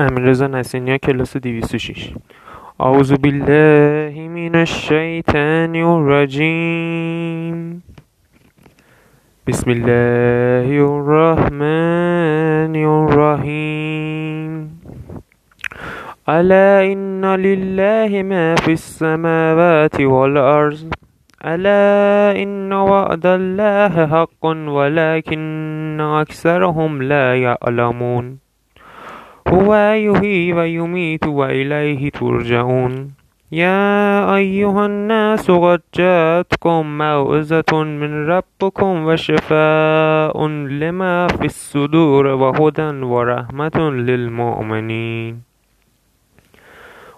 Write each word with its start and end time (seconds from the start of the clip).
امین 0.00 0.26
رضا 0.26 0.46
نسینیا 0.46 0.96
کلاس 0.96 1.36
206 1.36 2.12
اعوذ 2.80 3.12
بالله 3.14 4.28
من 4.28 4.54
الشیطان 4.56 5.74
الرجیم. 5.74 7.56
بسم 9.48 9.70
الله 9.70 10.68
الرحمن 10.84 12.74
الرحیم. 12.92 14.52
الا 16.28 16.92
ان 16.92 17.24
لله 17.24 18.22
ما 18.22 18.54
في 18.54 18.72
السماوات 18.72 20.00
والارض. 20.00 20.94
الا 21.44 22.42
ان 22.42 22.72
وعد 22.72 23.26
الله 23.26 24.06
حق 24.06 24.44
ولكن 24.68 26.00
اکثرهم 26.00 27.02
لا 27.02 27.34
يعلمون 27.34 28.47
هو 29.48 29.74
يحيي 29.74 30.52
ويميت 30.52 31.26
وإليه 31.26 32.10
ترجعون. 32.10 33.10
يا 33.52 34.34
أيها 34.36 34.86
الناس 34.86 35.50
قد 35.50 35.80
جاءتكم 35.94 36.98
موعظة 36.98 37.72
من 37.82 38.26
ربكم 38.28 39.04
وشفاء 39.06 40.46
لما 40.48 41.26
في 41.26 41.44
الصدور 41.44 42.26
وهدى 42.26 42.90
ورحمة 43.04 43.78
للمؤمنين. 43.90 45.42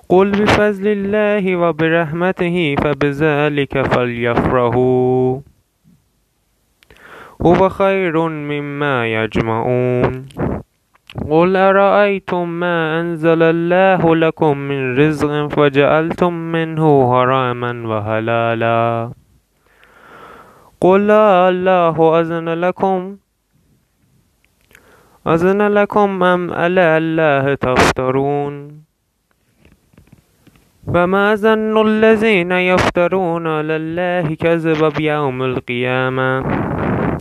قل 0.08 0.30
بفضل 0.30 0.86
الله 0.86 1.56
وبرحمته 1.56 2.74
فبذلك 2.82 3.82
فليفرحوا. 3.82 5.40
هو 7.42 7.68
خير 7.68 8.28
مما 8.28 9.06
يجمعون. 9.06 10.26
قل 11.18 11.56
أرأيتم 11.56 12.48
ما 12.48 13.00
أنزل 13.00 13.42
الله 13.42 14.16
لكم 14.16 14.56
من 14.58 14.98
رزق 14.98 15.46
فجعلتم 15.46 16.32
منه 16.32 17.10
حراما 17.10 17.72
وحلالا؟ 17.86 19.10
قل 20.80 21.10
الله 21.10 22.20
أذن 22.20 22.48
لكم. 22.48 23.16
أذن 25.26 25.62
لكم 25.68 26.22
أم 26.22 26.50
على 26.54 26.98
الله 26.98 27.54
تفترون؟ 27.54 28.82
فما 30.94 31.34
ظن 31.34 31.86
الذين 31.86 32.52
يفترون 32.52 33.46
على 33.46 33.76
الله 33.76 34.34
كذب 34.34 34.92
بيوم 34.96 35.42
القيامة؟ 35.42 36.69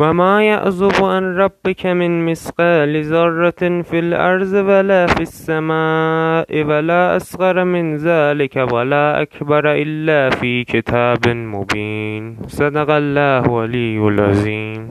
وما 0.00 0.42
يعزب 0.42 1.04
عن 1.04 1.36
ربك 1.36 1.86
من 1.86 2.26
مثقال 2.26 3.04
ذرة 3.04 3.82
في 3.82 3.98
الأرض 3.98 4.52
ولا 4.52 5.06
في 5.06 5.22
السماء 5.22 6.64
ولا 6.64 7.16
أصغر 7.16 7.64
من 7.64 7.96
ذلك 7.96 8.56
ولا 8.72 9.22
أكبر 9.22 9.72
إلا 9.72 10.30
في 10.30 10.64
كتاب 10.64 11.28
مبين 11.28 12.36
صدق 12.46 12.90
الله 12.90 13.44
العلي 13.64 13.98
العظيم 14.08 14.90